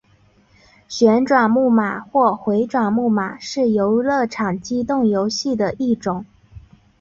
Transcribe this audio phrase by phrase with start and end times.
[0.87, 6.25] 旋转木马或回转木马是游乐场机动游戏的一种。